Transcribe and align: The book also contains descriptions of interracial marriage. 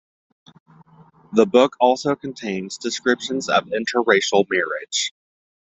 The 1.33 1.45
book 1.45 1.75
also 1.79 2.15
contains 2.15 2.79
descriptions 2.79 3.47
of 3.47 3.65
interracial 3.65 4.45
marriage. 4.49 5.13